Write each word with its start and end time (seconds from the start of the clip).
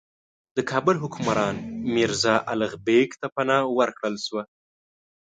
د 0.55 0.57
کابل 0.71 0.95
حکمران 1.03 1.55
میرزا 1.93 2.35
الغ 2.51 2.71
بېګ 2.85 3.09
ته 3.21 3.27
پناه 3.35 3.63
ورکړل 3.77 4.15
شوه. 4.25 4.43